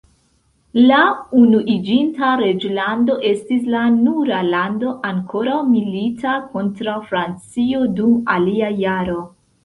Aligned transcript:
La 0.91 0.99
Unuiĝinta 1.39 2.29
Reĝlando 2.39 3.17
estis 3.31 3.67
la 3.73 3.81
nura 3.97 4.39
lando 4.53 4.93
ankoraŭ 5.09 5.57
milita 5.73 6.33
kontraŭ 6.55 6.95
Francio 7.11 7.83
dum 8.01 8.17
alia 8.37 8.71
jaro. 8.85 9.19